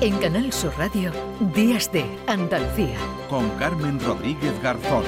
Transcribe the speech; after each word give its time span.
En 0.00 0.16
Canal 0.18 0.52
Sur 0.52 0.72
Radio, 0.78 1.10
Días 1.56 1.90
de 1.90 2.04
Andalucía. 2.28 2.96
Con 3.28 3.50
Carmen 3.58 3.98
Rodríguez 3.98 4.52
Garzón. 4.62 5.02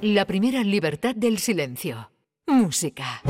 La 0.00 0.24
primera 0.24 0.64
libertad 0.64 1.14
del 1.14 1.38
silencio. 1.38 2.10
Música. 2.48 3.22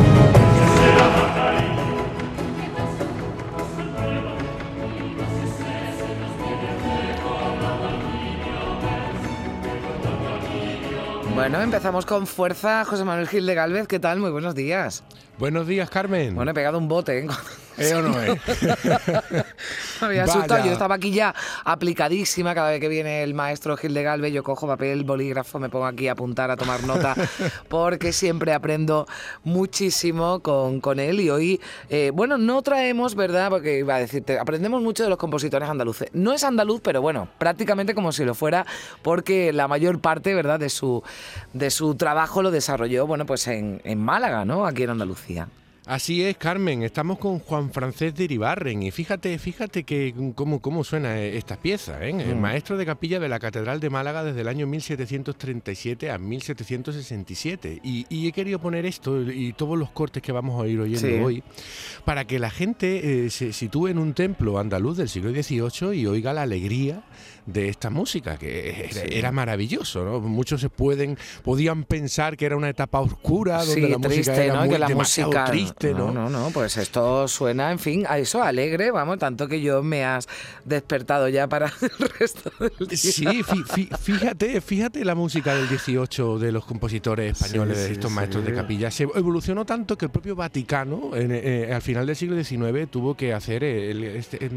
Bueno, 11.34 11.60
empezamos 11.60 12.06
con 12.06 12.26
fuerza. 12.26 12.86
José 12.86 13.04
Manuel 13.04 13.28
Gil 13.28 13.44
de 13.44 13.54
Galvez, 13.54 13.86
¿qué 13.86 13.98
tal? 13.98 14.18
Muy 14.18 14.30
buenos 14.30 14.54
días. 14.54 15.04
Buenos 15.38 15.66
días, 15.66 15.90
Carmen. 15.90 16.34
Bueno, 16.34 16.52
he 16.52 16.54
pegado 16.54 16.78
un 16.78 16.88
bote. 16.88 17.18
¿eh? 17.18 17.26
¿Eh 17.78 17.94
o 17.94 18.02
no 18.02 18.20
es? 18.20 18.38
Me 20.00 20.06
había 20.06 20.24
asustado. 20.24 20.64
Yo 20.64 20.72
estaba 20.72 20.94
aquí 20.94 21.10
ya 21.10 21.34
aplicadísima. 21.64 22.54
Cada 22.54 22.70
vez 22.70 22.80
que 22.80 22.88
viene 22.88 23.22
el 23.22 23.34
maestro 23.34 23.76
Gil 23.76 23.94
de 23.94 24.02
Galvez, 24.02 24.32
yo 24.32 24.42
cojo 24.42 24.66
papel, 24.66 25.04
bolígrafo, 25.04 25.58
me 25.58 25.68
pongo 25.68 25.86
aquí 25.86 26.08
a 26.08 26.12
apuntar, 26.12 26.50
a 26.50 26.56
tomar 26.56 26.84
nota, 26.84 27.14
porque 27.68 28.12
siempre 28.12 28.52
aprendo 28.52 29.06
muchísimo 29.42 30.40
con, 30.40 30.80
con 30.80 31.00
él. 31.00 31.20
Y 31.20 31.30
hoy, 31.30 31.60
eh, 31.90 32.10
bueno, 32.14 32.38
no 32.38 32.62
traemos, 32.62 33.14
¿verdad? 33.14 33.50
Porque 33.50 33.78
iba 33.78 33.96
a 33.96 33.98
decirte, 33.98 34.38
aprendemos 34.38 34.82
mucho 34.82 35.02
de 35.02 35.08
los 35.08 35.18
compositores 35.18 35.68
andaluces. 35.68 36.08
No 36.12 36.32
es 36.32 36.44
andaluz, 36.44 36.80
pero 36.82 37.02
bueno, 37.02 37.28
prácticamente 37.38 37.94
como 37.94 38.12
si 38.12 38.24
lo 38.24 38.34
fuera, 38.34 38.66
porque 39.02 39.52
la 39.52 39.68
mayor 39.68 40.00
parte, 40.00 40.34
¿verdad?, 40.34 40.60
de 40.60 40.68
su, 40.68 41.02
de 41.52 41.70
su 41.70 41.94
trabajo 41.94 42.42
lo 42.42 42.50
desarrolló, 42.50 43.06
bueno, 43.06 43.26
pues 43.26 43.46
en, 43.48 43.80
en 43.84 43.98
Málaga, 43.98 44.44
¿no? 44.44 44.66
Aquí 44.66 44.84
en 44.84 44.90
Andalucía. 44.90 45.48
Así 45.86 46.22
es, 46.22 46.38
Carmen. 46.38 46.82
Estamos 46.82 47.18
con 47.18 47.40
Juan 47.40 47.70
Francés 47.70 48.14
de 48.14 48.24
Iribarren 48.24 48.82
y 48.82 48.90
fíjate, 48.90 49.38
fíjate 49.38 49.84
que 49.84 50.14
cómo, 50.34 50.60
cómo 50.60 50.82
suena 50.82 51.20
esta 51.20 51.56
pieza. 51.56 52.02
¿eh? 52.02 52.08
El 52.08 52.36
mm. 52.36 52.40
maestro 52.40 52.78
de 52.78 52.86
capilla 52.86 53.20
de 53.20 53.28
la 53.28 53.38
Catedral 53.38 53.80
de 53.80 53.90
Málaga 53.90 54.24
desde 54.24 54.40
el 54.40 54.48
año 54.48 54.66
1737 54.66 56.10
a 56.10 56.16
1767. 56.16 57.80
Y, 57.84 58.26
he 58.26 58.32
querido 58.32 58.58
poner 58.58 58.86
esto 58.86 59.20
y 59.30 59.52
todos 59.52 59.76
los 59.76 59.90
cortes 59.90 60.22
que 60.22 60.32
vamos 60.32 60.62
a 60.62 60.66
ir 60.66 60.80
oyendo 60.80 61.26
hoy 61.26 61.42
para 62.04 62.26
que 62.26 62.38
la 62.38 62.50
gente 62.50 63.26
eh, 63.26 63.30
se 63.30 63.52
sitúe 63.52 63.88
en 63.88 63.98
un 63.98 64.14
templo 64.14 64.58
andaluz 64.58 64.96
del 64.96 65.08
siglo 65.08 65.30
XVIII 65.30 65.94
y 65.94 66.06
oiga 66.06 66.32
la 66.32 66.42
alegría 66.42 67.02
de 67.46 67.68
esta 67.68 67.90
música, 67.90 68.38
que 68.38 68.90
era 69.10 69.30
maravilloso, 69.30 70.04
¿no? 70.04 70.20
Muchos 70.20 70.60
se 70.60 70.70
pueden, 70.70 71.18
podían 71.42 71.84
pensar 71.84 72.36
que 72.36 72.46
era 72.46 72.56
una 72.56 72.70
etapa 72.70 73.00
oscura, 73.00 73.64
donde 73.64 73.88
la 73.88 73.98
música 73.98 74.34
era 74.34 74.64
muy, 74.64 74.78
demasiado 74.78 75.32
triste, 75.46 75.92
¿no? 75.92 76.10
No, 76.10 76.30
no, 76.30 76.50
pues 76.50 76.76
esto 76.78 77.28
suena, 77.28 77.70
en 77.70 77.78
fin, 77.78 78.06
a 78.08 78.18
eso 78.18 78.42
alegre, 78.42 78.90
vamos, 78.90 79.18
tanto 79.18 79.46
que 79.46 79.60
yo 79.60 79.82
me 79.82 80.04
has 80.04 80.26
despertado 80.64 81.28
ya 81.28 81.46
para 81.46 81.66
el 81.82 82.08
resto 82.18 82.50
del 82.58 82.88
día. 82.88 82.98
Sí, 82.98 83.42
fíjate, 84.00 84.60
fíjate 84.60 85.04
la 85.04 85.14
música 85.14 85.54
del 85.54 85.68
18 85.68 86.38
de 86.38 86.52
los 86.52 86.64
compositores 86.64 87.32
españoles, 87.32 87.76
de 87.76 87.92
estos 87.92 88.10
maestros 88.10 88.44
de 88.44 88.54
capilla, 88.54 88.90
se 88.90 89.02
evolucionó 89.02 89.66
tanto 89.66 89.98
que 89.98 90.06
el 90.06 90.10
propio 90.10 90.34
Vaticano, 90.34 91.10
eh, 91.14 91.70
al 91.74 91.82
final 91.82 91.93
del 92.02 92.16
siglo 92.16 92.42
XIX, 92.42 92.88
tuvo 92.90 93.16
que 93.16 93.32
hacer 93.32 93.64
este, 93.64 94.50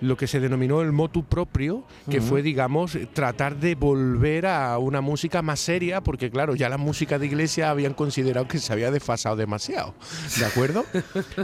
lo 0.00 0.16
que 0.16 0.26
se 0.26 0.40
denominó 0.40 0.82
el 0.82 0.92
motu 0.92 1.24
propio, 1.24 1.84
que 2.10 2.20
fue, 2.20 2.42
digamos, 2.42 2.98
tratar 3.12 3.56
de 3.56 3.74
volver 3.74 4.46
a 4.46 4.78
una 4.78 5.00
música 5.00 5.42
más 5.42 5.60
seria, 5.60 6.02
porque 6.02 6.30
claro, 6.30 6.54
ya 6.54 6.68
la 6.68 6.78
música 6.78 7.18
de 7.18 7.26
iglesia 7.26 7.70
habían 7.70 7.94
considerado 7.94 8.46
que 8.48 8.58
se 8.58 8.72
había 8.72 8.90
desfasado 8.90 9.36
demasiado. 9.36 9.94
¿De 10.38 10.44
acuerdo? 10.44 10.84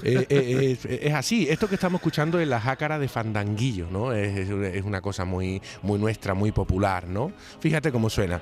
Eh, 0.02 0.26
eh, 0.28 1.00
es, 1.02 1.14
así. 1.14 1.46
Esto 1.48 1.68
que 1.68 1.74
estamos 1.74 2.00
escuchando 2.00 2.40
es 2.40 2.48
la 2.48 2.60
jácara 2.60 2.98
de 2.98 3.08
Fandanguillo, 3.08 3.88
¿no? 3.90 4.12
Es, 4.12 4.48
es 4.48 4.84
una 4.84 5.00
cosa 5.00 5.24
muy, 5.24 5.60
muy 5.82 5.98
nuestra, 5.98 6.34
muy 6.34 6.52
popular, 6.52 7.06
¿no? 7.06 7.32
Fíjate 7.60 7.92
cómo 7.92 8.08
suena. 8.08 8.40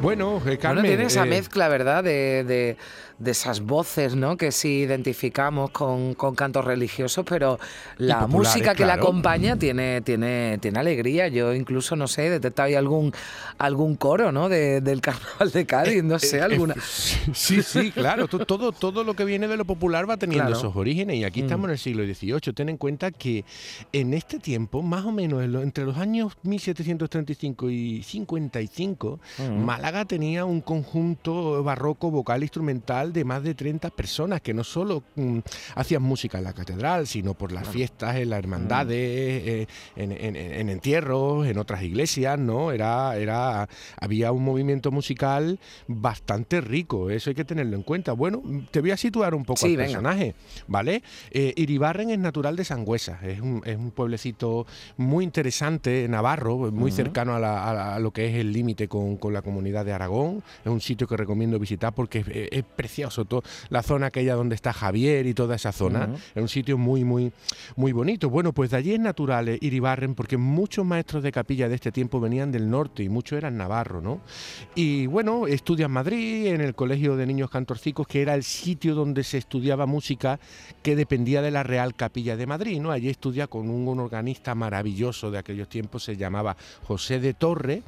Bueno, 0.00 0.40
eh, 0.46 0.58
Carmen, 0.58 0.84
tiene 0.84 1.04
esa 1.04 1.24
mezcla, 1.24 1.68
¿verdad? 1.68 2.04
de 2.04 2.44
de 2.44 2.76
esas 3.24 3.60
voces, 3.60 4.14
¿no? 4.14 4.36
Que 4.36 4.52
sí 4.52 4.80
identificamos 4.80 5.70
con, 5.70 6.14
con 6.14 6.34
cantos 6.34 6.64
religiosos, 6.64 7.24
pero 7.28 7.58
la 7.96 8.26
música 8.26 8.74
que 8.74 8.86
la 8.86 8.94
acompaña 8.94 9.56
tiene, 9.56 10.00
tiene, 10.02 10.58
tiene 10.60 10.78
alegría. 10.78 11.28
Yo 11.28 11.52
incluso, 11.54 11.96
no 11.96 12.06
sé, 12.06 12.30
detectado 12.30 12.68
ahí 12.68 12.74
algún, 12.74 13.12
algún 13.58 13.96
coro, 13.96 14.30
¿no? 14.32 14.48
del 14.48 15.00
carnaval 15.00 15.50
de 15.50 15.66
Cádiz, 15.66 16.04
no 16.04 16.18
sé, 16.18 16.36
eh, 16.36 16.40
eh, 16.40 16.42
alguna. 16.42 16.74
sí, 17.32 17.62
sí, 17.62 17.90
claro. 17.90 18.28
todo, 18.28 18.72
todo 18.72 19.04
lo 19.04 19.14
que 19.14 19.24
viene 19.24 19.48
de 19.48 19.56
lo 19.56 19.64
popular 19.64 20.08
va 20.08 20.16
teniendo 20.16 20.52
esos 20.52 20.76
orígenes. 20.76 21.16
Y 21.16 21.24
aquí 21.24 21.40
estamos 21.40 21.66
mm. 21.66 21.70
en 21.70 21.72
el 21.72 21.78
siglo 21.78 22.04
XVIII. 22.04 22.52
Ten 22.54 22.68
en 22.68 22.76
cuenta 22.76 23.10
que 23.10 23.44
en 23.92 24.14
este 24.14 24.38
tiempo, 24.38 24.82
más 24.82 25.04
o 25.04 25.12
menos 25.12 25.42
entre 25.42 25.84
los 25.84 25.96
años 25.96 26.34
1735 26.42 27.70
y 27.70 28.02
55, 28.02 29.20
mm. 29.38 29.64
Málaga 29.64 30.04
tenía 30.04 30.44
un 30.44 30.60
conjunto 30.60 31.62
barroco 31.64 32.10
vocal 32.10 32.42
instrumental 32.42 33.07
de 33.12 33.24
más 33.24 33.42
de 33.42 33.54
30 33.54 33.90
personas 33.90 34.40
que 34.40 34.54
no 34.54 34.64
solo 34.64 35.02
mm, 35.16 35.38
hacían 35.74 36.02
música 36.02 36.38
en 36.38 36.44
la 36.44 36.52
catedral, 36.52 37.06
sino 37.06 37.34
por 37.34 37.52
las 37.52 37.68
fiestas, 37.68 38.16
en 38.16 38.30
las 38.30 38.38
hermandades, 38.38 38.96
eh, 38.96 39.66
en, 39.96 40.68
entierros, 40.68 41.46
en 41.46 41.58
otras 41.58 41.82
iglesias, 41.82 42.38
¿no? 42.38 42.72
Era, 42.72 43.16
era, 43.16 43.68
había 44.00 44.32
un 44.32 44.44
movimiento 44.44 44.90
musical 44.90 45.58
bastante 45.86 46.60
rico, 46.60 47.10
eso 47.10 47.30
hay 47.30 47.36
que 47.36 47.44
tenerlo 47.44 47.76
en 47.76 47.82
cuenta. 47.82 48.12
Bueno, 48.12 48.42
te 48.70 48.80
voy 48.80 48.90
a 48.90 48.96
situar 48.96 49.34
un 49.34 49.44
poco 49.44 49.66
al 49.66 49.76
personaje, 49.76 50.34
¿vale? 50.66 51.02
Eh, 51.30 51.54
Iribarren 51.56 52.10
es 52.10 52.18
natural 52.18 52.56
de 52.56 52.64
Sangüesa, 52.64 53.18
es 53.22 53.40
un, 53.40 53.62
es 53.64 53.76
un 53.76 53.90
pueblecito 53.90 54.66
muy 54.96 55.24
interesante, 55.24 56.06
navarro, 56.08 56.70
muy 56.70 56.90
cercano 56.90 57.34
a, 57.34 57.98
lo 57.98 58.12
que 58.12 58.28
es 58.28 58.34
el 58.36 58.52
límite 58.52 58.88
con, 58.88 59.18
la 59.32 59.42
comunidad 59.42 59.84
de 59.84 59.92
Aragón, 59.92 60.42
es 60.64 60.70
un 60.70 60.80
sitio 60.80 61.06
que 61.06 61.16
recomiendo 61.16 61.58
visitar 61.58 61.94
porque 61.94 62.20
es, 62.20 62.26
es 62.28 62.64
precioso 62.64 62.97
la 63.68 63.82
zona 63.82 64.06
aquella 64.06 64.34
donde 64.34 64.54
está 64.54 64.72
Javier 64.72 65.26
y 65.26 65.34
toda 65.34 65.56
esa 65.56 65.72
zona, 65.72 66.10
es 66.34 66.42
un 66.42 66.48
sitio 66.48 66.78
muy, 66.78 67.04
muy, 67.04 67.32
muy 67.76 67.92
bonito. 67.92 68.30
Bueno, 68.30 68.52
pues 68.52 68.70
de 68.70 68.76
allí 68.76 68.94
es 68.94 69.00
natural 69.00 69.48
eh, 69.48 69.58
Iribarren, 69.60 70.14
porque 70.14 70.36
muchos 70.36 70.84
maestros 70.84 71.22
de 71.22 71.32
capilla 71.32 71.68
de 71.68 71.74
este 71.74 71.92
tiempo 71.92 72.20
venían 72.20 72.52
del 72.52 72.70
norte 72.70 73.02
y 73.02 73.08
muchos 73.08 73.38
eran 73.38 73.56
navarros, 73.56 74.02
¿no? 74.02 74.20
Y 74.74 75.06
bueno, 75.06 75.46
estudia 75.46 75.86
en 75.86 75.92
Madrid, 75.92 76.46
en 76.46 76.60
el 76.60 76.74
Colegio 76.74 77.16
de 77.16 77.26
Niños 77.26 77.50
Cantorcicos, 77.50 78.06
que 78.06 78.22
era 78.22 78.34
el 78.34 78.42
sitio 78.42 78.94
donde 78.94 79.24
se 79.24 79.38
estudiaba 79.38 79.86
música 79.86 80.38
que 80.82 80.96
dependía 80.96 81.42
de 81.42 81.50
la 81.50 81.62
Real 81.62 81.94
Capilla 81.94 82.36
de 82.36 82.46
Madrid, 82.46 82.80
¿no? 82.80 82.90
Allí 82.90 83.08
estudia 83.08 83.46
con 83.46 83.70
un, 83.70 83.88
organista 83.98 84.54
maravilloso 84.54 85.30
de 85.30 85.38
aquellos 85.38 85.68
tiempos, 85.68 86.04
se 86.04 86.16
llamaba 86.16 86.56
José 86.84 87.20
de 87.20 87.34
Torre, 87.34 87.82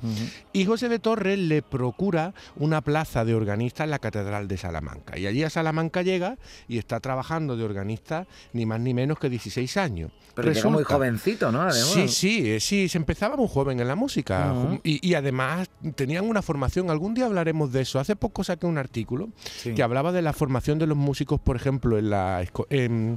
y 0.53 0.65
José 0.65 0.89
de 0.89 0.99
Torre 0.99 1.37
le 1.37 1.63
procura 1.63 2.33
una 2.57 2.81
plaza 2.81 3.25
de 3.25 3.35
organista 3.35 3.85
en 3.85 3.91
la 3.91 3.99
Catedral 3.99 4.49
de 4.49 4.57
Salamanca. 4.57 5.00
Y 5.17 5.27
allí 5.27 5.43
a 5.43 5.51
Salamanca 5.51 6.03
llega 6.03 6.37
y 6.69 6.79
está 6.79 7.01
trabajando 7.01 7.57
de 7.57 7.65
organista 7.65 8.27
ni 8.53 8.67
más 8.67 8.81
ni 8.81 8.95
menos 8.95 9.19
que 9.19 9.29
16 9.29 9.77
años. 9.77 10.11
Pero 10.35 10.51
es 10.51 10.65
muy 10.65 10.85
jovencito, 10.85 11.51
¿no? 11.53 11.71
Sí, 11.73 12.09
sí, 12.09 12.51
eh, 12.51 12.61
sí, 12.61 12.89
se 12.89 12.99
empezaba 12.99 13.37
muy 13.37 13.49
joven 13.49 13.81
en 13.81 13.89
la 13.89 13.97
música 13.97 14.55
y, 14.83 15.15
además 15.15 15.69
tenían 15.95 16.29
una 16.29 16.43
formación, 16.43 16.91
algún 16.91 17.15
día 17.15 17.27
hablaremos 17.27 17.73
de 17.73 17.83
eso. 17.83 17.99
Hace 17.99 18.17
poco 18.17 18.45
saqué 18.45 18.67
un 18.67 18.79
artículo 18.79 19.29
que 19.63 19.83
hablaba 19.83 20.13
de 20.13 20.23
la 20.23 20.33
formación 20.33 20.79
de 20.79 20.87
los 20.87 20.97
músicos, 20.97 21.41
por 21.41 21.57
ejemplo, 21.57 21.99
en 21.99 22.11
la, 22.11 22.45
en, 22.71 23.17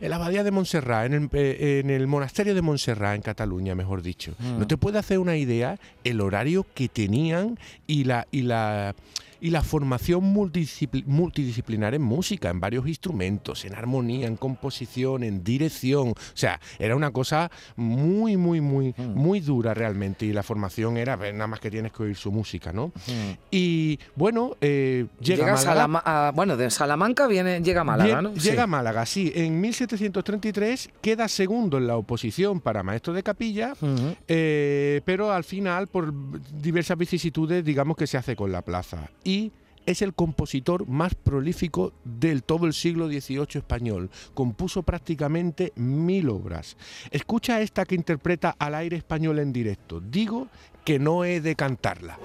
la 0.00 0.16
abadía 0.16 0.44
de 0.44 0.50
Montserrat, 0.50 1.06
en 1.06 1.14
el, 1.14 1.28
eh, 1.32 1.80
en 1.82 1.90
el 1.90 2.06
monasterio 2.06 2.54
de 2.54 2.62
Montserrat, 2.62 3.16
en 3.16 3.22
Cataluña, 3.22 3.74
mejor 3.74 4.02
dicho. 4.02 4.34
No 4.58 4.66
te 4.66 4.76
puede 4.76 4.98
hacer 4.98 5.18
una 5.18 5.36
idea 5.36 5.78
el 6.04 6.20
horario 6.20 6.66
que 6.74 6.88
tenían 6.88 7.58
y 7.86 8.04
la... 8.04 8.26
Y 8.30 8.42
la 8.42 8.94
y 9.40 9.50
la 9.50 9.62
formación 9.62 10.22
multidisciplinar 10.24 11.94
en 11.94 12.02
música, 12.02 12.50
en 12.50 12.60
varios 12.60 12.86
instrumentos, 12.86 13.64
en 13.64 13.74
armonía, 13.74 14.26
en 14.26 14.36
composición, 14.36 15.22
en 15.22 15.42
dirección. 15.42 16.08
O 16.10 16.14
sea, 16.34 16.60
era 16.78 16.94
una 16.96 17.10
cosa 17.10 17.50
muy, 17.76 18.36
muy, 18.36 18.60
muy, 18.60 18.94
mm. 18.96 19.14
muy 19.14 19.40
dura 19.40 19.74
realmente. 19.74 20.26
Y 20.26 20.32
la 20.32 20.42
formación 20.42 20.96
era, 20.96 21.16
nada 21.16 21.46
más 21.46 21.60
que 21.60 21.70
tienes 21.70 21.92
que 21.92 22.02
oír 22.02 22.16
su 22.16 22.30
música, 22.30 22.72
¿no? 22.72 22.88
Mm. 22.88 23.32
Y 23.50 23.98
bueno, 24.14 24.56
eh, 24.60 25.06
llega, 25.20 25.54
a 25.54 25.86
Málaga. 25.88 26.30
bueno, 26.32 26.56
de 26.56 26.70
Salamanca 26.70 27.26
viene, 27.26 27.60
llega 27.62 27.80
a 27.80 27.84
Málaga, 27.84 28.22
¿no? 28.22 28.34
Llega 28.34 28.64
a 28.64 28.66
Málaga, 28.66 29.06
sí. 29.06 29.32
En 29.34 29.60
1733 29.60 30.90
queda 31.00 31.28
segundo 31.28 31.78
en 31.78 31.86
la 31.86 31.96
oposición 31.96 32.60
para 32.60 32.82
maestro 32.82 33.12
de 33.12 33.22
capilla, 33.22 33.74
eh, 34.28 35.00
pero 35.04 35.32
al 35.32 35.44
final, 35.44 35.86
por 35.86 36.12
diversas 36.60 36.98
vicisitudes, 36.98 37.64
digamos 37.64 37.96
que 37.96 38.06
se 38.06 38.18
hace 38.18 38.36
con 38.36 38.52
la 38.52 38.62
plaza 38.62 39.10
y 39.30 39.52
es 39.86 40.02
el 40.02 40.12
compositor 40.12 40.88
más 40.88 41.14
prolífico 41.14 41.92
del 42.04 42.42
todo 42.42 42.66
el 42.66 42.72
siglo 42.72 43.06
XVIII 43.06 43.46
español. 43.54 44.10
Compuso 44.34 44.82
prácticamente 44.82 45.72
mil 45.76 46.28
obras. 46.30 46.76
Escucha 47.12 47.60
esta 47.60 47.84
que 47.84 47.94
interpreta 47.94 48.56
al 48.58 48.74
aire 48.74 48.96
español 48.96 49.38
en 49.38 49.52
directo. 49.52 50.00
Digo 50.00 50.48
que 50.84 50.98
no 50.98 51.24
he 51.24 51.40
de 51.40 51.54
cantarla. 51.54 52.18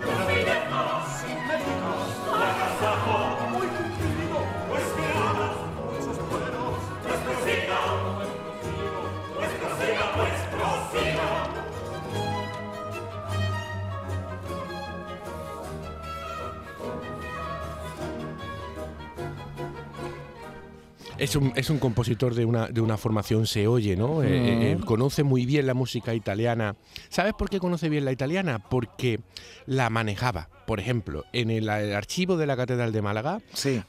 Es 21.18 21.36
un, 21.36 21.54
es 21.56 21.70
un 21.70 21.80
compositor 21.80 22.36
de 22.36 22.46
una, 22.46 22.68
de 22.68 22.82
una 22.82 22.98
formación 22.98 23.48
se 23.48 23.68
oye, 23.68 23.96
¿no? 23.96 24.24
Eh, 24.24 24.28
eh, 24.28 24.72
eh, 24.72 24.78
conoce 24.86 25.24
muy 25.24 25.46
bien 25.46 25.68
la 25.68 25.74
música 25.74 26.14
italiana. 26.14 26.76
¿Sabes 27.10 27.34
por 27.34 27.50
qué 27.50 27.60
conoce 27.60 27.90
bien 27.90 28.06
la 28.06 28.12
italiana? 28.12 28.60
Porque 28.60 29.20
la 29.66 29.90
manejaba. 29.90 30.50
Por 30.68 30.80
ejemplo, 30.80 31.26
en 31.32 31.52
el, 31.52 31.70
archivo 31.70 32.38
de 32.38 32.48
la 32.48 32.58
Catedral 32.58 32.92
de 32.92 33.02
Málaga 33.02 33.40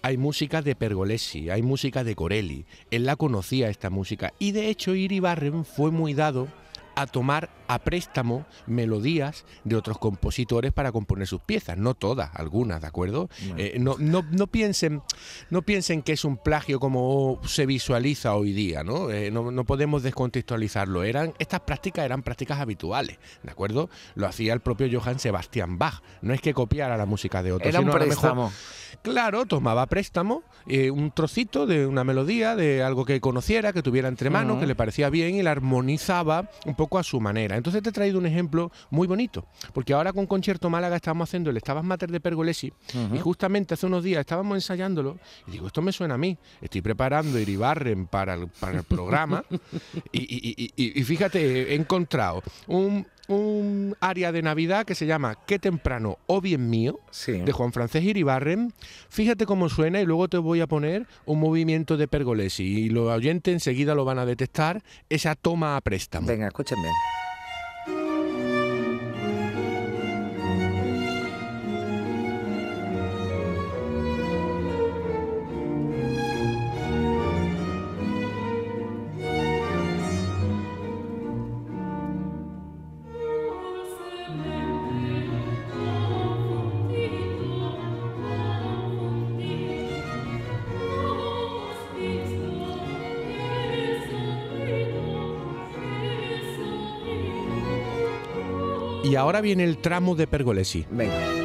hay 0.03 0.17
música 0.19 0.61
de 0.61 0.77
Pergolesi, 0.77 1.49
hay 1.49 1.63
música 1.63 2.05
de 2.05 2.15
Corelli. 2.15 2.67
Él 2.91 3.07
la 3.07 3.17
conocía 3.17 3.71
esta 3.71 3.89
música 3.89 4.33
y 4.39 4.53
de 4.53 4.69
hecho 4.69 4.95
Iribarren 4.95 5.65
fue 5.65 5.91
muy 5.91 6.13
dado 6.13 6.49
a 6.97 7.07
tomar 7.07 7.51
a 7.69 7.79
préstamo 7.79 8.47
melodías 8.67 9.45
de 9.65 9.77
otros 9.77 9.99
compositores 9.99 10.73
para 10.73 10.93
componer 10.93 11.27
sus 11.27 11.43
piezas, 11.43 11.77
no 11.77 11.95
todas, 11.95 12.31
algunas, 12.35 12.81
¿de 12.81 12.87
acuerdo? 12.87 13.29
Eh, 13.59 13.77
no, 13.79 13.97
no, 13.99 14.25
no, 14.31 14.47
piensen, 14.47 15.03
no 15.51 15.63
piensen 15.63 16.03
que 16.03 16.13
es 16.13 16.25
un 16.25 16.39
plagio 16.39 16.81
como 16.81 17.39
se 17.45 17.67
visualiza 17.67 18.35
hoy 18.35 18.53
día, 18.53 18.83
¿no? 18.83 19.11
Eh, 19.11 19.31
no, 19.31 19.65
podemos 19.65 20.03
descontextualizarlo. 20.03 21.05
Eran, 21.05 21.35
estas 21.39 21.61
prácticas 21.61 22.05
eran 22.05 22.23
prácticas 22.23 22.61
habituales, 22.61 23.19
¿de 23.43 23.51
acuerdo? 23.51 23.91
Lo 24.15 24.27
hacía 24.27 24.55
el 24.55 24.61
propio 24.61 24.89
Johann 24.91 25.19
Sebastian 25.19 25.79
Bach. 25.79 26.03
No 26.23 26.33
es 26.33 26.41
que 26.41 26.55
copiara 26.55 26.97
la 26.97 27.07
música 27.07 27.43
de 27.43 27.53
otros. 27.53 27.69
Era 27.69 27.81
un 27.81 27.91
préstamo. 27.91 28.51
claro, 29.03 29.45
tomaba 29.45 29.87
préstamo, 29.87 30.45
eh, 30.67 30.91
un 30.91 31.11
trocito 31.11 31.67
de 31.67 31.87
una 31.87 32.05
melodía, 32.05 32.57
de 32.57 32.83
algo 32.83 33.05
que 33.05 33.21
conociera, 33.21 33.75
que 33.75 33.83
tuviera 33.83 34.09
entre 34.09 34.31
manos, 34.31 34.59
que 34.59 34.67
le 34.67 34.75
parecía 34.75 35.11
bien 35.11 35.35
y 35.35 35.43
la 35.43 35.51
armonizaba 35.51 36.49
un 36.65 36.75
poco 36.75 36.86
a 36.93 37.03
su 37.03 37.21
manera. 37.21 37.57
Entonces 37.57 37.83
te 37.83 37.91
he 37.91 37.93
traído 37.93 38.19
un 38.19 38.27
ejemplo 38.27 38.71
muy 38.91 39.07
bonito, 39.07 39.47
porque 39.73 39.93
ahora 39.93 40.13
con 40.13 40.27
Concierto 40.27 40.71
Málaga 40.71 40.97
estábamos 40.97 41.29
haciendo 41.29 41.51
el 41.51 41.57
Estabas 41.57 41.85
Mater 41.85 42.11
de 42.11 42.21
Pergolesi 42.21 42.73
y 43.13 43.19
justamente 43.19 43.75
hace 43.75 43.87
unos 43.87 44.05
días 44.05 44.21
estábamos 44.21 44.57
ensayándolo 44.57 45.19
y 45.47 45.53
digo, 45.53 45.67
esto 45.67 45.83
me 45.83 45.93
suena 45.93 46.15
a 46.15 46.19
mí, 46.19 46.39
estoy 46.61 46.81
preparando 46.81 47.39
Iribarren 47.39 48.07
para 48.07 48.35
el, 48.35 48.49
para 48.49 48.79
el 48.79 48.85
programa 48.85 49.45
y, 50.13 51.03
fíjate, 51.05 51.73
he 51.73 51.75
encontrado 51.75 52.43
un, 52.69 53.07
un 53.29 53.97
área 54.01 54.33
de 54.33 54.43
Navidad 54.43 54.85
que 54.85 54.95
se 54.95 55.07
llama 55.07 55.37
Qué 55.47 55.59
temprano 55.59 56.19
o 56.27 56.41
bien 56.41 56.71
mío, 56.71 57.01
de 57.27 57.53
Juan 57.53 57.73
Francés 57.73 58.05
Iribarren. 58.05 58.73
Fíjate 59.09 59.47
cómo 59.47 59.69
suena 59.69 60.01
y 60.01 60.07
luego 60.07 60.29
te 60.29 60.39
voy 60.39 60.61
a 60.61 60.67
poner 60.67 61.07
un 61.25 61.41
movimiento 61.41 61.97
de 61.97 62.09
Pergolesi 62.09 62.65
y 62.65 62.89
los 62.89 63.11
oyentes 63.11 63.53
enseguida 63.53 63.95
lo 63.95 64.05
van 64.05 64.19
a 64.19 64.27
detectar, 64.27 64.83
esa 65.09 65.35
toma 65.35 65.77
a 65.77 65.81
préstamo. 65.81 66.27
Venga, 66.27 66.47
escúchenme. 66.49 66.89
Y 99.09 99.15
ahora 99.15 99.41
viene 99.41 99.63
el 99.63 99.79
tramo 99.79 100.17
de 100.17 100.27
Pergolesi. 100.27 100.85
Venga. 100.91 101.36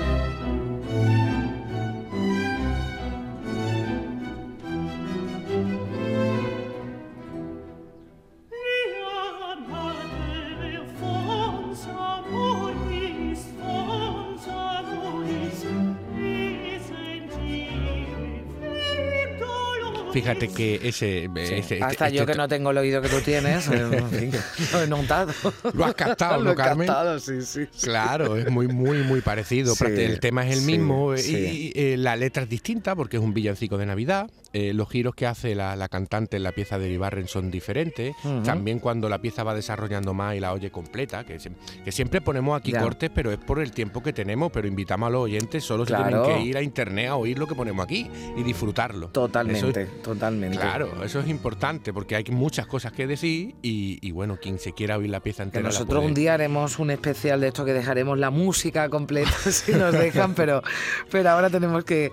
Fíjate 20.12 20.50
que 20.50 20.80
ese... 20.84 21.30
Este, 21.36 21.82
hasta 21.82 22.10
yo 22.10 22.22
este 22.22 22.34
que 22.34 22.38
no 22.38 22.48
tengo 22.48 22.72
el 22.72 22.78
oído 22.78 23.02
que 23.02 23.10
tú 23.10 23.22
tienes, 23.22 23.68
eh, 23.72 24.32
lo 24.74 24.82
he 24.82 24.88
notado. 24.88 25.34
Lo 25.74 25.86
has 25.86 25.96
captado, 25.96 26.38
¿no, 26.40 26.44
lo 26.46 26.52
he 26.52 26.56
Carmen? 26.56 26.88
Captado, 26.88 27.20
sí, 27.20 27.42
sí, 27.42 27.68
Claro, 27.82 28.38
es 28.38 28.50
muy, 28.50 28.68
muy, 28.68 29.04
muy 29.04 29.22
parecido. 29.22 29.74
el 29.82 30.20
tema 30.20 30.48
es 30.48 30.58
el 30.58 30.64
mismo 30.64 31.16
y, 31.16 31.72
eh, 31.76 31.96
la 31.98 32.16
letra 32.16 32.44
es 32.44 32.50
distinta 32.50 32.96
porque 32.96 33.18
es 33.18 33.24
un 33.24 33.34
villancico 33.34 33.78
de 33.78 33.86
Navidad. 33.86 34.30
Eh, 34.54 34.74
los 34.74 34.90
giros 34.90 35.16
que 35.16 35.26
hace 35.28 35.56
la, 35.56 35.88
cantante 35.90 36.38
en 36.38 36.44
la 36.44 36.52
pieza 36.52 36.78
de 36.78 36.90
Ibarren 36.90 37.28
son 37.28 37.52
diferentes. 37.52 38.16
También 38.44 38.80
cuando 38.80 39.10
la 39.10 39.22
pieza 39.22 39.44
va 39.44 39.54
desarrollando 39.54 40.14
más 40.14 40.36
y 40.36 40.40
la 40.40 40.54
oye 40.54 40.72
completa, 40.72 41.26
que, 41.26 41.38
que 41.84 41.92
siempre 41.92 42.22
ponemos 42.22 42.58
aquí 42.58 42.72
cortes, 42.72 43.10
pero 43.14 43.32
es 43.32 43.38
por 43.38 43.60
el 43.60 43.72
tiempo 43.72 44.02
que 44.04 44.14
tenemos, 44.14 44.52
pero 44.52 44.68
invitamos 44.68 45.08
a 45.08 45.10
los 45.10 45.22
oyentes, 45.22 45.64
solo 45.64 45.86
se 45.86 45.96
tienen 45.96 46.24
que 46.24 46.42
ir 46.42 46.58
a 46.58 46.62
internet 46.62 47.10
a 47.10 47.16
oír 47.16 47.38
lo 47.40 47.48
que 47.48 47.56
ponemos 47.56 47.84
aquí 47.84 48.10
y 48.36 48.44
disfrutarlo. 48.44 49.08
Totalmente, 49.10 49.86
totalmente. 50.04 50.58
Claro, 50.58 51.04
eso 51.04 51.20
es 51.20 51.28
importante 51.28 51.94
porque 51.94 52.16
hay 52.16 52.24
muchas 52.30 52.68
cosas 52.68 52.92
que 52.92 53.08
decir 53.08 53.56
y, 53.62 54.12
bueno, 54.12 54.38
quien 54.42 54.60
se 54.60 54.74
quiera 54.74 54.98
oír 54.98 55.10
la 55.10 55.22
pieza 55.22 55.44
entera. 55.44 55.64
nosotros 55.64 56.04
un 56.04 56.14
día 56.14 56.34
haremos 56.34 56.80
un 56.80 56.92
especial 56.92 57.42
de 57.42 57.48
esto 57.48 57.66
que 57.66 57.74
dejaremos 57.74 58.18
la 58.18 58.30
música 58.30 58.90
completa 58.90 59.32
si 59.52 59.72
nos 59.74 59.94
dejan, 59.94 60.34
pero, 60.36 60.62
pero 61.10 61.30
ahora 61.30 61.50
tenemos 61.50 61.84
que, 61.84 62.12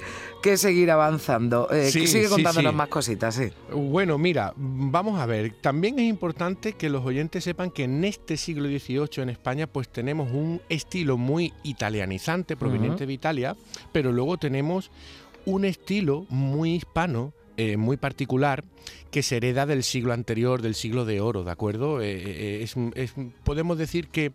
seguir 0.57 0.91
avanzando. 0.91 1.69
Eh, 1.71 1.91
sigue 1.91 2.28
contándonos 2.29 2.75
más 2.75 2.89
cositas, 2.89 3.35
sí. 3.35 3.51
Bueno, 3.73 4.19
mira, 4.19 4.53
vamos 4.57 5.21
a 5.21 5.27
ver. 5.27 5.55
También 5.61 5.99
es 5.99 6.09
importante 6.09 6.75
que 6.75 6.89
los 6.89 7.05
oyentes 7.05 7.45
sepan 7.45 7.71
que 7.71 7.85
en 7.85 8.05
este 8.05 8.37
siglo 8.37 8.69
XVIII 8.69 9.23
en 9.23 9.31
España 9.31 9.67
pues 9.67 9.89
tenemos 9.89 10.33
un 10.33 10.61
estilo 10.69 11.17
muy 11.17 11.53
italianizante 11.63 12.57
proveniente 12.57 13.07
de 13.07 13.13
Italia, 13.13 13.57
pero 13.93 14.13
luego 14.13 14.37
tenemos 14.39 14.91
un 15.45 15.65
estilo 15.65 16.27
muy 16.29 16.75
hispano 16.75 17.33
eh, 17.57 17.77
muy 17.77 17.97
particular 17.97 18.65
que 19.11 19.25
se 19.25 19.39
hereda 19.39 19.67
del 19.67 19.83
siglo 19.83 20.13
anterior, 20.13 20.63
del 20.63 20.77
siglo 20.77 21.05
de 21.05 21.21
oro, 21.21 21.43
¿de 21.43 21.51
acuerdo? 21.51 22.01
Eh, 22.01 22.63
eh, 22.65 23.09
podemos 23.43 23.77
decir 23.79 24.09
que 24.09 24.33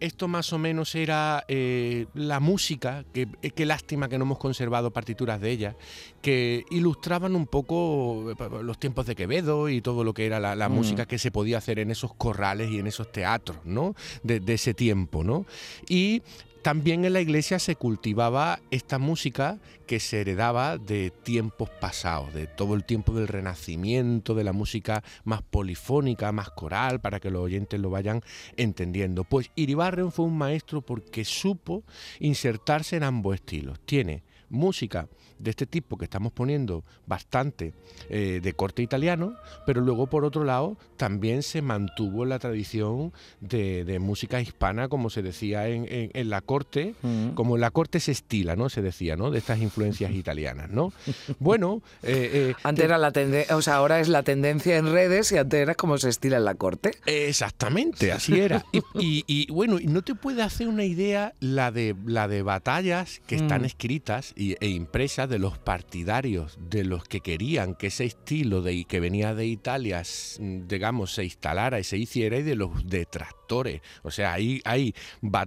esto 0.00 0.28
más 0.28 0.52
o 0.52 0.58
menos 0.58 0.94
era 0.94 1.44
la 1.48 2.40
música, 2.40 3.04
que 3.12 3.28
qué 3.54 3.66
lástima 3.66 4.08
que 4.08 4.18
no 4.18 4.24
hemos 4.24 4.38
conservado 4.38 4.90
partituras 4.90 5.40
de 5.40 5.50
ella, 5.50 5.76
que 6.22 6.64
ilustraban 6.70 7.34
un 7.34 7.46
poco 7.46 8.34
los 8.62 8.78
tiempos 8.78 9.06
de 9.06 9.14
Quevedo 9.14 9.68
y 9.68 9.80
todo 9.80 10.04
lo 10.04 10.14
que 10.14 10.26
era 10.26 10.40
la, 10.40 10.68
mm. 10.68 10.72
música 10.72 11.06
que 11.06 11.18
se 11.18 11.30
podía 11.30 11.58
hacer 11.58 11.78
en 11.78 11.90
esos 11.90 12.14
corrales 12.14 12.70
y 12.70 12.78
en 12.78 12.86
esos 12.86 13.10
teatros, 13.10 13.58
¿no? 13.64 13.94
De, 14.22 14.40
de 14.40 14.54
ese 14.54 14.74
tiempo, 14.74 15.24
¿no? 15.24 15.46
Y 15.88 16.22
también 16.68 17.06
en 17.06 17.14
la 17.14 17.22
iglesia 17.22 17.58
se 17.58 17.76
cultivaba 17.76 18.60
esta 18.70 18.98
música 18.98 19.58
que 19.86 20.00
se 20.00 20.20
heredaba 20.20 20.76
de 20.76 21.10
tiempos 21.10 21.70
pasados, 21.70 22.34
de 22.34 22.46
todo 22.46 22.74
el 22.74 22.84
tiempo 22.84 23.14
del 23.14 23.26
renacimiento, 23.26 24.34
de 24.34 24.44
la 24.44 24.52
música 24.52 25.02
más 25.24 25.40
polifónica, 25.40 26.30
más 26.30 26.50
coral, 26.50 27.00
para 27.00 27.20
que 27.20 27.30
los 27.30 27.40
oyentes 27.40 27.80
lo 27.80 27.88
vayan 27.88 28.20
entendiendo. 28.58 29.24
Pues 29.24 29.50
Iribarren 29.54 30.12
fue 30.12 30.26
un 30.26 30.36
maestro 30.36 30.82
porque 30.82 31.24
supo 31.24 31.84
insertarse 32.20 32.96
en 32.96 33.04
ambos 33.04 33.36
estilos. 33.36 33.80
Tiene 33.86 34.22
música 34.50 35.08
de 35.38 35.50
este 35.50 35.66
tipo 35.66 35.96
que 35.96 36.04
estamos 36.04 36.32
poniendo 36.32 36.84
bastante 37.06 37.72
eh, 38.08 38.40
de 38.42 38.52
corte 38.54 38.82
italiano, 38.82 39.36
pero 39.66 39.80
luego 39.80 40.08
por 40.08 40.24
otro 40.24 40.44
lado 40.44 40.76
también 40.96 41.42
se 41.42 41.62
mantuvo 41.62 42.24
la 42.24 42.38
tradición 42.38 43.12
de, 43.40 43.98
música 44.00 44.40
hispana, 44.40 44.88
como 44.88 45.10
se 45.10 45.22
decía 45.22 45.68
en, 45.68 46.30
la 46.30 46.40
corte, 46.40 46.94
mm. 47.02 47.30
como 47.30 47.56
en 47.56 47.60
la 47.60 47.70
corte 47.70 48.00
se 48.00 48.12
estila, 48.12 48.56
¿no? 48.56 48.68
Se 48.68 48.82
decía, 48.82 49.16
¿no? 49.16 49.30
De 49.30 49.38
estas 49.38 49.60
influencias 49.60 50.10
italianas, 50.14 50.70
¿no? 50.70 50.92
Bueno... 51.38 51.82
Eh, 52.02 52.30
eh, 52.32 52.54
antes 52.62 52.84
era 52.84 52.98
la 52.98 53.12
tendencia, 53.12 53.56
o 53.56 53.62
sea, 53.62 53.76
ahora 53.76 54.00
es 54.00 54.08
la 54.08 54.22
tendencia 54.22 54.76
en 54.76 54.90
redes 54.92 55.32
y 55.32 55.38
antes 55.38 55.60
era 55.60 55.74
como 55.74 55.98
se 55.98 56.08
estila 56.08 56.36
en 56.36 56.44
la 56.44 56.54
corte. 56.54 56.92
Exactamente, 57.06 58.12
así 58.12 58.38
era. 58.38 58.64
y, 58.94 59.50
bueno, 59.50 59.78
no 59.82 60.02
te 60.02 60.14
puede 60.14 60.42
hacer 60.42 60.68
una 60.68 60.84
idea 60.84 61.34
la 61.40 61.70
de, 61.70 61.94
la 62.06 62.28
de 62.28 62.42
batallas 62.42 63.20
que 63.26 63.36
están 63.36 63.62
mm. 63.62 63.66
escritas 63.66 64.32
e 64.38 64.68
impresas 64.68 65.28
de 65.28 65.40
los 65.40 65.58
partidarios, 65.58 66.56
de 66.70 66.84
los 66.84 67.02
que 67.02 67.20
querían 67.20 67.74
que 67.74 67.88
ese 67.88 68.04
estilo 68.04 68.62
de, 68.62 68.84
que 68.84 69.00
venía 69.00 69.34
de 69.34 69.46
Italia, 69.46 70.02
digamos, 70.38 71.12
se 71.12 71.24
instalara 71.24 71.80
y 71.80 71.84
se 71.84 71.98
hiciera, 71.98 72.38
y 72.38 72.44
de 72.44 72.54
los 72.54 72.86
detractores. 72.86 73.82
O 74.02 74.12
sea, 74.12 74.34
hay, 74.34 74.60
hay 74.64 74.94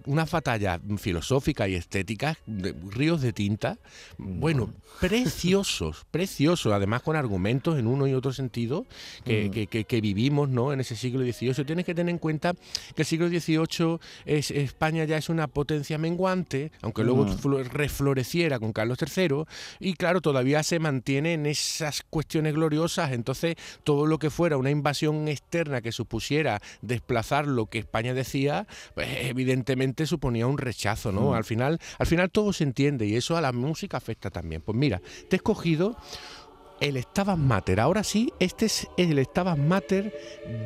una 0.06 0.26
batalla 0.26 0.82
filosófica 0.98 1.70
y 1.70 1.76
estética, 1.76 2.38
de, 2.46 2.76
ríos 2.90 3.22
de 3.22 3.32
tinta, 3.32 3.78
bueno, 4.18 4.74
preciosos, 5.00 6.06
preciosos, 6.12 6.74
además 6.74 7.02
con 7.02 7.16
argumentos 7.16 7.80
en 7.80 7.88
uno 7.88 8.08
y 8.08 8.14
otro 8.14 8.34
sentido 8.34 8.86
que, 9.24 9.68
mm. 9.72 9.86
que, 9.86 10.02
vivimos 10.02 10.50
¿no? 10.50 10.74
en 10.74 10.82
ese 10.82 10.98
siglo 10.98 11.24
XVIII. 11.24 11.64
Tienes 11.64 11.86
que 11.86 11.96
tener 11.96 12.12
en 12.12 12.18
cuenta 12.18 12.54
que 12.96 13.04
el 13.04 13.06
siglo 13.06 13.30
XVIII 13.30 14.00
es, 14.26 14.52
España 14.52 15.06
ya 15.06 15.18
es 15.18 15.30
una 15.30 15.48
potencia 15.48 15.98
menguante, 15.98 16.72
aunque 16.82 17.04
luego 17.04 17.26
mm. 17.26 17.70
refloreciera 17.72 18.60
con 18.60 18.74
Carlos 18.82 18.98
III, 19.00 19.44
y 19.80 19.94
claro, 19.94 20.22
todavía 20.22 20.64
se 20.64 20.80
mantiene 20.80 21.34
en 21.34 21.46
esas 21.46 22.04
cuestiones 22.10 22.54
gloriosas, 22.54 23.12
entonces 23.12 23.56
todo 23.84 24.08
lo 24.08 24.18
que 24.18 24.30
fuera 24.30 24.58
una 24.58 24.72
invasión 24.72 25.28
externa 25.28 25.82
que 25.82 25.92
supusiera 25.92 26.60
desplazar 26.82 27.48
lo 27.48 27.68
que 27.68 27.80
España 27.80 28.14
decía, 28.14 28.68
pues 28.96 29.08
evidentemente 29.22 30.08
suponía 30.08 30.48
un 30.48 30.58
rechazo, 30.58 31.12
¿no? 31.12 31.32
Mm. 31.32 31.34
Al 31.34 31.44
final, 31.44 31.80
al 32.00 32.08
final 32.08 32.32
todo 32.32 32.54
se 32.54 32.64
entiende 32.64 33.06
y 33.06 33.16
eso 33.16 33.38
a 33.38 33.42
la 33.42 33.52
música 33.52 33.98
afecta 33.98 34.30
también. 34.32 34.62
Pues 34.62 34.76
mira, 34.78 35.00
te 35.30 35.36
he 35.36 35.38
escogido 35.38 35.96
el 36.80 36.98
Estabas 36.98 37.38
Mater. 37.38 37.80
Ahora 37.80 38.04
sí, 38.04 38.34
este 38.40 38.66
es 38.66 38.88
el 38.98 39.20
Estabas 39.20 39.58
Mater 39.58 40.12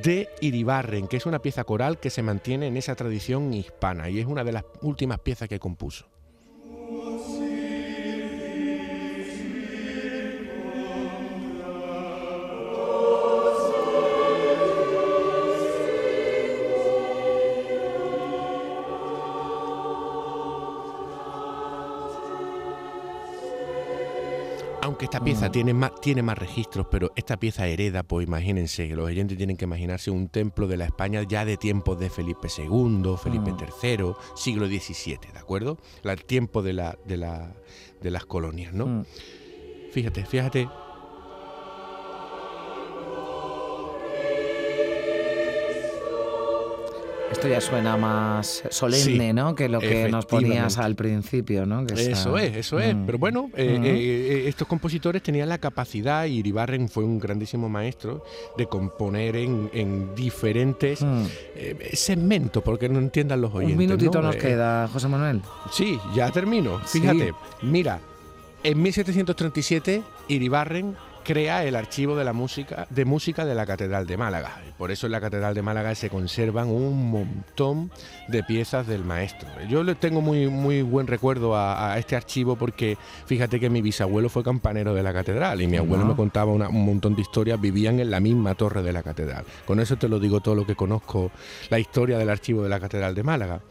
de 0.02 0.30
Iribarren, 0.40 1.08
que 1.08 1.18
es 1.18 1.26
una 1.26 1.40
pieza 1.40 1.66
coral 1.66 2.00
que 2.00 2.10
se 2.10 2.24
mantiene 2.24 2.68
en 2.68 2.78
esa 2.78 2.96
tradición 2.96 3.54
hispana 3.54 4.10
y 4.10 4.20
es 4.20 4.26
una 4.26 4.46
de 4.46 4.54
las 4.54 4.64
últimas 4.82 5.20
piezas 5.20 5.50
que 5.50 5.60
compuso. 5.60 6.15
Aunque 24.96 25.06
esta 25.06 25.20
pieza 25.20 25.50
mm. 25.50 25.52
tiene, 25.52 25.74
más, 25.74 26.00
tiene 26.00 26.24
más 26.24 26.38
registros, 26.38 26.88
pero 26.90 27.12
esta 27.18 27.36
pieza 27.36 27.68
hereda, 27.68 28.04
pues 28.04 28.26
imagínense, 28.26 28.88
los 28.96 29.06
oyentes 29.06 29.38
tienen 29.38 29.58
que 29.58 29.66
imaginarse 29.66 30.10
un 30.10 30.30
templo 30.30 30.68
de 30.68 30.78
la 30.78 30.86
España 30.86 31.22
ya 31.24 31.44
de 31.44 31.58
tiempos 31.58 32.00
de 32.00 32.10
Felipe 32.10 32.48
II, 32.58 33.16
Felipe 33.22 33.52
III, 33.84 34.04
mm. 34.06 34.16
siglo 34.38 34.68
XVII, 34.68 35.20
¿de 35.34 35.40
acuerdo? 35.40 35.78
El 36.02 36.24
tiempo 36.24 36.62
de, 36.62 36.72
la, 36.72 36.98
de, 37.04 37.18
la, 37.18 37.54
de 38.02 38.10
las 38.10 38.26
colonias, 38.26 38.74
¿no? 38.74 38.86
Mm. 38.86 39.06
Fíjate, 39.92 40.26
fíjate 40.26 40.70
Esto 47.36 47.50
ya 47.50 47.60
suena 47.60 47.98
más 47.98 48.64
solemne, 48.70 49.34
¿no? 49.34 49.56
Que 49.56 49.68
lo 49.68 49.82
que 49.82 50.08
nos 50.08 50.26
ponías 50.26 50.78
al 50.78 50.96
principio, 50.96 51.66
¿no? 51.66 51.82
eso 51.86 52.38
es, 52.38 52.56
eso 52.56 52.80
es. 52.80 52.96
Mm. 52.96 53.06
Pero 53.06 53.18
bueno, 53.18 53.50
eh, 53.58 53.78
eh, 53.84 54.38
eh, 54.46 54.48
estos 54.48 54.66
compositores 54.70 55.22
tenían 55.22 55.50
la 55.50 55.58
capacidad, 55.58 56.26
y 56.28 56.38
Iribarren 56.38 56.88
fue 56.88 57.04
un 57.04 57.20
grandísimo 57.20 57.68
maestro, 57.68 58.24
de 58.58 58.68
componer 58.68 59.36
en, 59.36 60.16
diferentes 60.16 61.02
mm. 61.02 61.26
segmentos, 61.92 62.64
porque 62.64 62.88
no 62.88 63.00
entiendan 63.00 63.42
los 63.42 63.54
oyentes. 63.54 63.74
Un 63.74 63.80
minutito 63.80 64.22
nos 64.22 64.38
queda, 64.38 64.88
José 64.88 65.10
Manuel. 65.10 65.42
Sí, 65.74 66.00
ya 66.16 66.32
termino. 66.32 66.80
Fíjate, 66.86 67.34
mira, 67.62 68.00
en 68.64 68.82
1737 68.82 70.04
Iribarren 70.30 70.96
crea 71.26 71.66
el 71.66 71.76
archivo 71.76 72.16
de 72.16 72.24
la 72.24 72.32
música 72.32 72.88
de 72.90 73.04
música 73.04 73.44
de 73.46 73.56
la 73.56 73.66
Catedral 73.66 74.06
de 74.06 74.16
Málaga. 74.16 74.62
Por 74.78 74.92
eso 74.92 75.08
en 75.08 75.12
la 75.12 75.20
Catedral 75.20 75.56
de 75.56 75.62
Málaga 75.62 75.94
se 75.96 76.10
conservan 76.10 76.70
un 76.70 77.10
montón 77.10 77.92
de 78.28 78.44
piezas 78.44 78.88
del 78.88 79.04
maestro. 79.04 79.50
Yo 79.68 79.84
le 79.84 79.96
tengo 79.96 80.22
muy 80.22 80.48
muy 80.48 80.84
buen 80.84 81.08
recuerdo 81.08 81.58
a, 81.58 81.98
este 81.98 82.16
archivo 82.16 82.56
porque 82.56 82.98
fíjate 83.26 83.60
que 83.60 83.70
mi 83.70 83.82
bisabuelo 83.82 84.30
fue 84.30 84.44
campanero 84.44 84.94
de 84.94 85.04
la 85.04 85.14
catedral 85.14 85.62
y 85.62 85.68
mi 85.68 85.78
abuelo 85.78 86.06
me 86.06 86.16
contaba 86.16 86.52
un 86.52 86.86
montón 86.86 87.16
de 87.16 87.22
historias, 87.24 87.60
vivían 87.60 88.00
en 88.00 88.12
la 88.12 88.20
misma 88.20 88.54
torre 88.54 88.84
de 88.84 88.94
la 88.94 89.02
catedral. 89.02 89.46
Con 89.66 89.80
eso 89.80 89.98
te 89.98 90.08
lo 90.08 90.20
digo 90.20 90.42
todo 90.42 90.54
lo 90.54 90.66
que 90.66 90.76
conozco 90.76 91.32
la 91.70 91.80
historia 91.80 92.18
del 92.20 92.30
archivo 92.30 92.62
de 92.62 92.70
la 92.70 92.80
Catedral 92.80 93.16
de 93.16 93.24
Málaga 93.24 93.62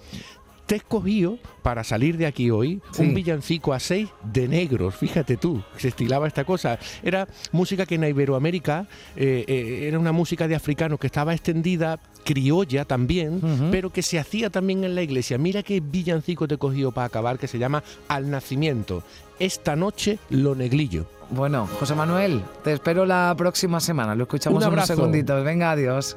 te 0.67 0.75
he 0.75 0.79
escogido 0.79 1.39
para 1.63 1.85
salir 1.85 2.17
de 2.17 2.27
aquí 2.27 2.51
hoy 2.51 2.81
un 2.99 3.15
villancico 3.15 3.73
a 3.73 3.81
seis 3.81 4.09
de 4.33 4.49
negros, 4.49 4.95
fíjate 4.95 5.37
tú, 5.37 5.63
se 5.77 5.89
estilaba 5.89 6.27
esta 6.27 6.45
cosa. 6.45 6.79
Era 7.03 7.29
música 7.53 7.87
que 7.87 7.97
en 7.97 8.05
Iberoamérica 8.05 8.87
eh, 9.17 9.45
eh, 9.47 9.89
era 9.89 9.99
una 9.99 10.13
música 10.13 10.49
de 10.49 10.55
africanos 10.55 10.99
que 10.99 11.07
estaba 11.07 11.35
extendida, 11.35 11.99
criolla 12.25 12.85
también, 12.85 13.41
pero 13.71 13.91
que 13.91 14.03
se 14.03 14.19
hacía 14.19 14.51
también 14.51 14.85
en 14.85 14.95
la 14.95 15.03
iglesia. 15.03 15.39
Mira 15.39 15.63
qué 15.63 15.81
villancico 15.81 16.49
te 16.49 16.55
he 16.55 16.59
cogido 16.59 16.93
para 16.93 17.07
acabar 17.07 17.39
que 17.39 17.49
se 17.49 17.59
llama 17.59 17.83
Al 18.09 18.31
Nacimiento. 18.31 19.03
Esta 19.39 19.77
noche 19.77 20.19
lo 20.31 20.55
neglillo. 20.55 21.07
Bueno, 21.31 21.67
José 21.67 21.95
Manuel, 21.95 22.43
te 22.63 22.73
espero 22.73 23.07
la 23.07 23.35
próxima 23.37 23.81
semana. 23.81 24.15
Lo 24.15 24.25
escuchamos 24.25 24.65
un 24.65 24.73
unos 24.73 24.87
segunditos. 24.87 25.45
Venga, 25.45 25.73
adiós. 25.73 26.17